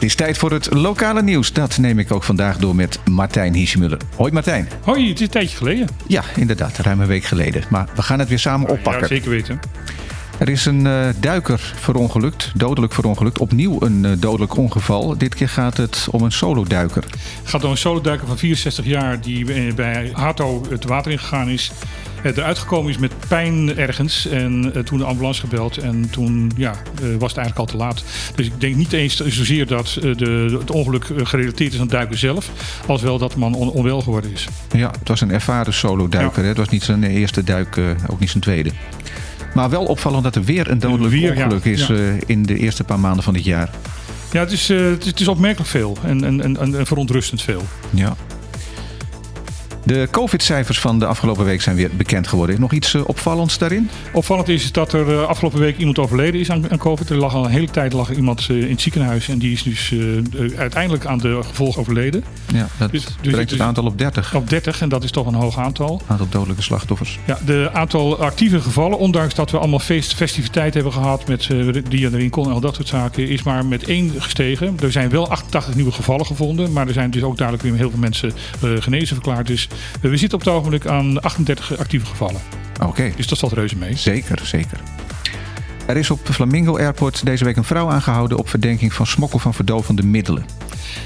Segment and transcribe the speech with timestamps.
[0.00, 1.52] Het is tijd voor het lokale nieuws.
[1.52, 3.98] Dat neem ik ook vandaag door met Martijn Hiesemuller.
[4.16, 4.68] Hoi Martijn.
[4.82, 5.88] Hoi, het is een tijdje geleden.
[6.06, 7.62] Ja, inderdaad, ruim een week geleden.
[7.70, 9.00] Maar we gaan het weer samen oppakken.
[9.00, 9.60] Ja, zeker weten.
[10.38, 13.38] Er is een uh, duiker verongelukt, dodelijk verongelukt.
[13.38, 15.18] Opnieuw een uh, dodelijk ongeval.
[15.18, 17.02] Dit keer gaat het om een soloduiker.
[17.02, 21.72] Het gaat om een soloduiker van 64 jaar die bij Hato het water ingegaan is.
[22.22, 24.26] Eruit gekomen is met pijn ergens.
[24.26, 25.78] En uh, toen de ambulance gebeld.
[25.78, 26.74] En toen ja,
[27.18, 28.04] was het eigenlijk al te laat.
[28.34, 32.18] Dus ik denk niet eens zozeer dat de, het ongeluk gerelateerd is aan het duiken
[32.18, 32.50] zelf.
[32.86, 34.48] Als wel dat de man on, onwel geworden is.
[34.70, 36.42] Ja, het was een ervaren soloduiker.
[36.42, 36.48] Ja.
[36.48, 38.70] Het was niet zijn eerste duik, ook niet zijn tweede.
[39.54, 41.96] Maar wel opvallend dat er weer een dodelijk weer, ongeluk ja, is ja.
[42.26, 43.70] In de eerste paar maanden van dit jaar.
[44.32, 47.62] Ja, het is, uh, het is opmerkelijk veel en, en, en, en verontrustend veel.
[47.90, 48.16] Ja.
[49.90, 52.60] De COVID-cijfers van de afgelopen week zijn weer bekend geworden.
[52.60, 53.90] Nog iets uh, opvallends daarin?
[54.12, 57.10] Opvallend is dat er uh, afgelopen week iemand overleden is aan, aan, COVID.
[57.10, 59.62] Er lag al een hele tijd lag iemand uh, in het ziekenhuis en die is
[59.62, 59.94] dus
[60.56, 62.24] uiteindelijk aan de gevolgen overleden.
[62.52, 64.34] Ja, dat dus, dus brengt het aantal op 30.
[64.34, 66.02] Op 30 en dat is toch een hoog aantal.
[66.06, 67.18] Aantal dodelijke slachtoffers.
[67.26, 71.48] Ja, de aantal actieve gevallen, ondanks dat we allemaal feest, festiviteiten hebben gehad met
[71.88, 74.76] die erin kon en al dat soort zaken, is maar met één gestegen.
[74.82, 77.90] Er zijn wel 88 nieuwe gevallen gevonden, maar er zijn dus ook duidelijk weer heel
[77.90, 78.32] veel mensen
[78.80, 79.46] genezen verklaard.
[79.46, 79.68] Dus
[80.00, 82.40] we zitten op het ogenblik aan 38 actieve gevallen.
[82.74, 82.88] Oké.
[82.88, 83.12] Okay.
[83.16, 83.96] Dus dat valt reuze mee.
[83.96, 84.80] Zeker, zeker.
[85.90, 89.54] Er is op Flamingo Airport deze week een vrouw aangehouden op verdenking van smokkel van
[89.54, 90.44] verdovende middelen.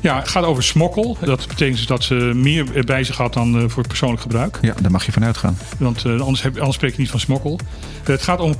[0.00, 1.16] Ja, het gaat over smokkel.
[1.20, 4.58] Dat betekent dus dat ze meer bij zich had dan uh, voor persoonlijk gebruik.
[4.60, 5.58] Ja, daar mag je van uitgaan.
[5.78, 7.58] Want uh, anders, heb, anders spreek je niet van smokkel.
[8.04, 8.54] Het gaat om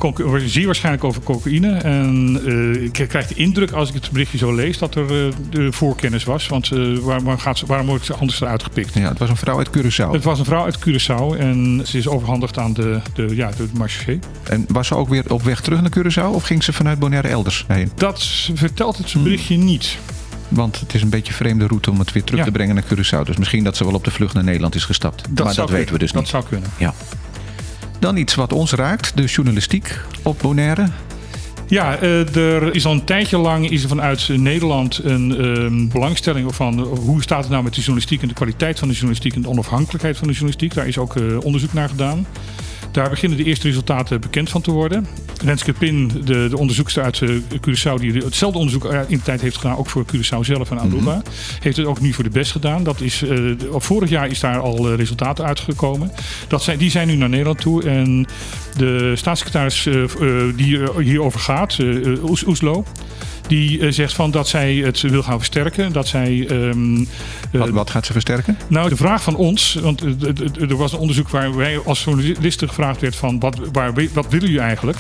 [0.47, 1.73] zeer waarschijnlijk over cocaïne.
[1.73, 5.07] En uh, ik krijg de indruk als ik het berichtje zo lees dat er
[5.51, 6.49] de voorkennis was.
[6.49, 6.69] Want
[7.03, 8.95] waarom, gaat ze, waarom wordt ze anders eruit gepikt?
[8.95, 10.11] Ja, het was een vrouw uit Curaçao.
[10.11, 13.69] Het was een vrouw uit Curaçao en ze is overhandigd aan de, de, ja, de
[13.73, 14.19] marché.
[14.45, 17.29] En was ze ook weer op weg terug naar Curaçao of ging ze vanuit Bonaire
[17.29, 17.91] elders heen?
[17.95, 18.23] Dat
[18.55, 19.65] vertelt het berichtje hmm.
[19.65, 19.99] niet.
[20.49, 22.47] Want het is een beetje een vreemde route om het weer terug ja.
[22.47, 23.25] te brengen naar Curaçao.
[23.25, 25.25] Dus misschien dat ze wel op de vlucht naar Nederland is gestapt.
[25.31, 26.21] Dat maar dat weten we dus niet.
[26.21, 26.71] Dat zou kunnen.
[26.77, 26.95] Ja.
[27.99, 29.17] Dan iets wat ons raakt.
[29.17, 30.89] De journalistiek op Bonaire.
[31.67, 35.47] Ja, uh, er is al een tijdje lang is er vanuit Nederland een
[35.81, 38.95] uh, belangstelling van hoe staat het nou met de journalistiek en de kwaliteit van de
[38.95, 40.75] journalistiek en de onafhankelijkheid van de journalistiek.
[40.75, 42.27] Daar is ook uh, onderzoek naar gedaan.
[42.91, 45.07] Daar beginnen de eerste resultaten bekend van te worden.
[45.45, 49.57] Renske Pin, de, de onderzoekster uit uh, Curaçao, die hetzelfde onderzoek in de tijd heeft
[49.57, 51.23] gedaan, ook voor Curaçao zelf en Aruba, mm -hmm.
[51.61, 52.83] heeft het ook nu voor de best gedaan.
[52.83, 56.11] Dat is, uh, vorig jaar is daar al resultaten uitgekomen.
[56.49, 57.85] Dat zijn, die zijn nu naar Nederland toe.
[57.85, 58.27] En
[58.77, 59.89] de staatssecretaris
[60.57, 61.79] die hierover gaat,
[62.47, 62.85] Oeslo,
[63.47, 65.93] die zegt van dat zij het wil gaan versterken.
[65.93, 67.09] Dat zij, um,
[67.53, 68.59] wat, wat, gaat ze versterken?
[68.69, 70.01] Nou, de vraag van ons, want
[70.61, 74.47] er was een onderzoek waar wij als journalisten gevraagd werd van wat, waar, wat willen
[74.47, 74.99] jullie eigenlijk?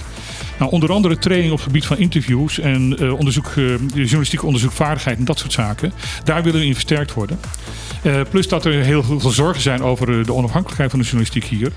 [0.60, 3.52] Nou, onder andere training op het gebied van interviews en uh, onderzoek,
[3.94, 5.92] journalistieke onderzoekvaardigheid en dat soort zaken.
[6.24, 7.40] Daar willen we in versterkt worden.
[8.30, 11.72] plus dat er heel veel zorgen zijn over de onafhankelijkheid van de journalistiek hier.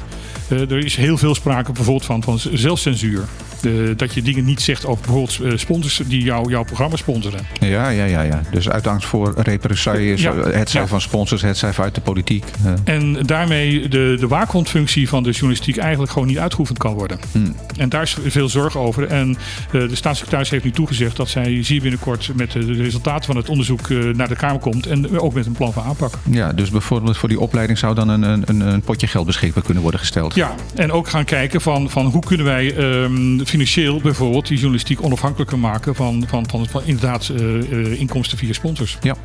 [0.49, 3.25] er is heel veel sprake bijvoorbeeld van, van zelfcensuur.
[3.63, 7.39] De, dat je dingen niet zegt over bijvoorbeeld sponsors die jou, jouw programma sponsoren.
[7.59, 8.41] Ja, ja, ja, ja.
[8.51, 10.87] Dus uit angst voor represailles, ja, het zij ja.
[10.87, 12.45] van sponsors, het zij vanuit de politiek.
[12.63, 12.73] Ja.
[12.83, 17.19] En daarmee de, de waakhondfunctie van de journalistiek eigenlijk gewoon niet uitgeoefend kan worden.
[17.31, 17.55] Hmm.
[17.77, 19.07] En daar is veel zorg over.
[19.07, 19.37] En
[19.71, 23.89] de staatssecretaris heeft nu toegezegd dat zij zeer binnenkort met de resultaten van het onderzoek
[23.89, 24.85] naar de Kamer komt.
[24.85, 26.13] En ook met een plan van aanpak.
[26.29, 29.81] Ja, dus bijvoorbeeld voor die opleiding zou dan een, een, een potje geld beschikbaar kunnen
[29.83, 30.35] worden gesteld.
[30.35, 35.03] Ja, en ook gaan kijken van, van hoe kunnen wij um, financieel bijvoorbeeld die journalistiek
[35.03, 38.97] onafhankelijker maken van, van, van, van inderdaad uh, uh, inkomsten via sponsors.
[39.01, 39.15] Ja.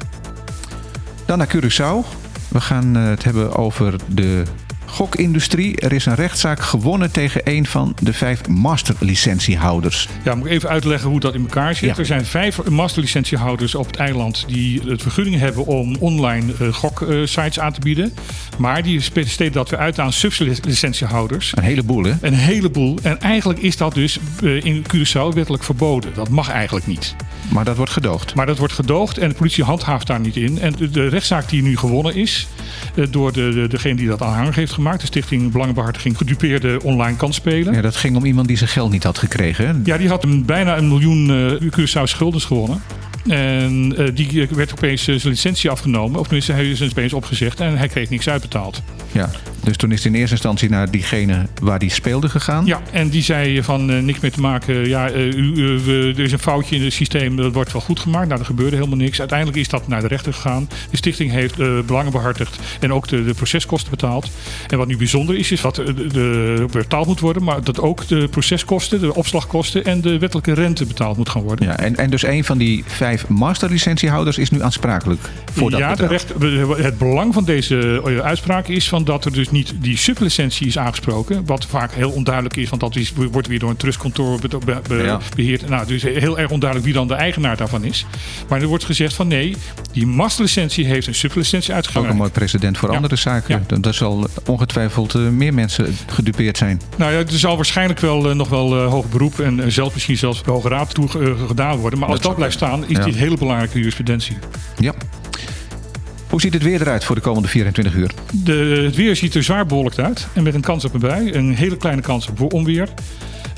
[1.26, 2.06] Dan naar Curaçao.
[2.48, 4.42] We gaan uh, het hebben over de
[4.88, 5.76] gokindustrie.
[5.76, 10.08] Er is een rechtszaak gewonnen tegen een van de vijf masterlicentiehouders.
[10.24, 11.88] Ja, moet ik even uitleggen hoe dat in elkaar zit.
[11.88, 11.96] Ja.
[11.96, 17.60] Er zijn vijf masterlicentiehouders op het eiland die het vergunning hebben om online uh, goksites
[17.60, 18.14] aan te bieden.
[18.58, 21.52] Maar die steden dat weer uit aan sublicentiehouders.
[21.54, 22.12] Een heleboel, hè?
[22.20, 22.98] Een heleboel.
[23.02, 26.14] En eigenlijk is dat dus uh, in Curaçao wettelijk verboden.
[26.14, 27.16] Dat mag eigenlijk niet.
[27.48, 28.34] Maar dat wordt gedoogd.
[28.34, 30.60] Maar dat wordt gedoogd en de politie handhaaft daar niet in.
[30.60, 32.48] En de, de rechtszaak die nu gewonnen is,
[32.94, 37.16] uh, door de, de, degene die dat aanhang heeft gemaakt, de Stichting Belangenbehartiging Gedupeerde Online
[37.16, 37.74] Kansspelen.
[37.74, 39.66] Ja, dat ging om iemand die zijn geld niet had gekregen.
[39.66, 39.72] Hè?
[39.84, 42.82] Ja, die had een, bijna een miljoen uh, Curaçao schuldens gewonnen.
[43.26, 46.20] En uh, die werd opeens zijn licentie afgenomen.
[46.20, 48.82] Of tenminste, hij is opeens opgezegd en hij kreeg niks uitbetaald.
[49.12, 49.30] Ja,
[49.68, 52.66] Dus toen is het in eerste instantie naar diegene waar die speelde gegaan.
[52.66, 54.88] Ja, en die zei van uh, niks meer te maken.
[54.88, 58.00] Ja, uh, u, uh, er is een foutje in het systeem, dat wordt wel goed
[58.00, 58.28] gemaakt.
[58.28, 59.18] Nou, er gebeurde helemaal niks.
[59.18, 60.68] Uiteindelijk is dat naar de rechter gegaan.
[60.90, 61.56] De stichting heeft
[61.86, 64.30] belangen behartigd en ook de, de, proceskosten betaald.
[64.68, 68.28] En wat nu bijzonder is, is dat de, betaald moet worden, maar dat ook de
[68.28, 71.66] proceskosten, de opslagkosten en de wettelijke rente betaald moet gaan worden.
[71.66, 75.20] Ja, en, en dus een van die vijf masterlicentiehouders is nu aansprakelijk
[75.52, 76.32] voor dat ja, recht,
[76.76, 81.46] het belang van deze uitspraak is van dat er dus niet die sublicentie is aangesproken.
[81.46, 84.58] Wat vaak heel onduidelijk is, want dat is, wordt weer door een trustkantoor be, be,
[84.88, 85.68] be, beheerd.
[85.68, 88.06] Nou, dus heel erg onduidelijk wie dan de eigenaar daarvan is.
[88.48, 89.56] Maar er wordt gezegd van nee,
[89.92, 92.06] die masterlicentie heeft een sublicentie uitgegeven.
[92.06, 93.64] Ook een mooi precedent voor andere zaken.
[93.68, 93.76] Ja.
[93.76, 96.80] Dat zal ongetwijfeld uh, meer mensen gedupeerd zijn.
[96.96, 100.16] Nou ja, er zal waarschijnlijk wel uh, nog wel uh, hoog beroep en zelfs misschien
[100.16, 101.08] zelfs de Hoge Raad toe
[101.46, 101.98] gedaan worden.
[101.98, 104.36] Maar als dat, dat blijft staan, is dit hele belangrijke jurisprudentie.
[104.78, 104.94] Ja.
[106.30, 108.10] Hoe ziet het weer eruit voor de komende 24 uur?
[108.32, 110.26] De, het weer ziet er zwaar bewolkt uit.
[110.34, 111.32] En met een kans op een bui.
[111.32, 112.88] Een hele kleine kans op onweer.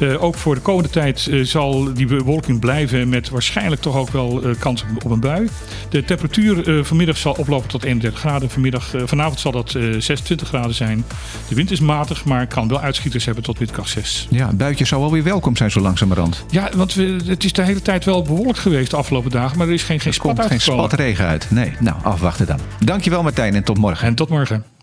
[0.00, 4.10] Uh, ook voor de komende tijd uh, zal die bewolking blijven met waarschijnlijk toch ook
[4.10, 5.48] wel uh, kans op een bui.
[5.88, 8.50] De temperatuur vanmiddag zal oplopen tot 31 graden.
[8.50, 11.04] Vanmiddag, vanavond zal dat 26 graden zijn.
[11.48, 14.26] De wind is matig, maar kan wel uitschieters hebben tot windkracht 6.
[14.30, 16.44] Ja, een buitje zou wel weer welkom zijn zo langzamerhand.
[16.50, 19.66] Ja, want we, het is de hele tijd wel bewolkt geweest de afgelopen dagen, maar
[19.66, 21.46] er is geen, geen er komt geen spatregen uit.
[21.50, 22.58] Nee, nou afwachten dan.
[22.84, 24.06] Dankjewel Martijn en tot morgen.
[24.06, 24.79] En tot morgen.